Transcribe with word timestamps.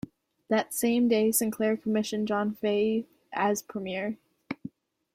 That 0.49 0.73
same 0.73 1.07
day 1.07 1.31
Sinclair 1.31 1.77
commissioned 1.77 2.27
John 2.27 2.55
Fahey 2.55 3.05
as 3.31 3.61
Premier. 3.61 4.17